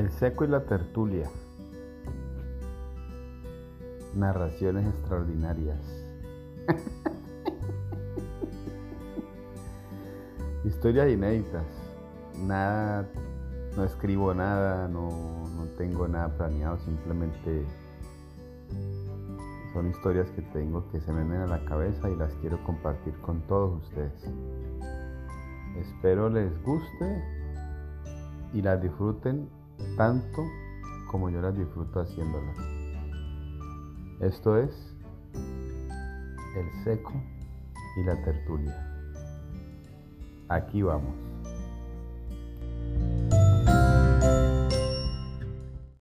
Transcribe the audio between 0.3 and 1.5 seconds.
y la tertulia.